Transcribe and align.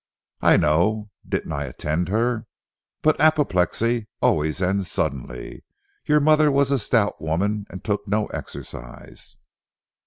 "I 0.41 0.57
know. 0.57 1.11
Didn't 1.29 1.51
I 1.51 1.65
attend 1.65 2.09
her! 2.09 2.47
But 3.03 3.21
apoplexy 3.21 4.07
always 4.19 4.59
ends 4.59 4.89
suddenly. 4.89 5.63
Your 6.07 6.19
mother 6.19 6.51
was 6.51 6.71
a 6.71 6.79
stout 6.79 7.21
woman 7.21 7.67
and 7.69 7.83
took 7.83 8.07
no 8.07 8.25
exercise. 8.33 9.37